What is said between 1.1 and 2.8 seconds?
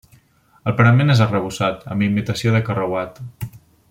és arrebossat, amb imitació de